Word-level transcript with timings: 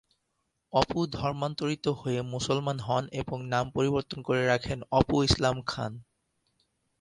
অপু 0.73 0.99
ধর্মান্তরিত 1.13 1.85
হয়ে 2.01 2.19
মুসলমান 2.33 2.77
হন 2.79 3.03
এবং 3.21 3.37
নাম 3.45 3.65
পরিবর্তন 3.75 4.19
করে 4.21 4.41
রাখেন 4.45 4.79
অপু 4.91 5.15
ইসলাম 5.23 5.55
খান। 5.67 5.91